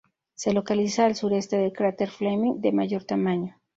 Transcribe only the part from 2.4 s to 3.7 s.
de mayor tamaño.